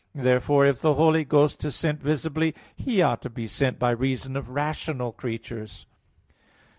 Therefore 0.15 0.65
if 0.65 0.81
the 0.81 0.95
Holy 0.95 1.23
Ghost 1.23 1.63
is 1.63 1.75
sent 1.75 2.01
visibly, 2.01 2.55
He 2.75 3.03
ought 3.03 3.21
to 3.21 3.29
be 3.29 3.45
sent 3.47 3.77
by 3.77 3.91
reason 3.91 4.35
of 4.35 4.49
rational 4.49 5.11
creatures. 5.11 5.85